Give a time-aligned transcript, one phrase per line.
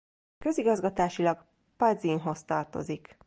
[0.37, 1.45] Közigazgatásilag
[1.77, 3.19] Pazinhoz tartozik.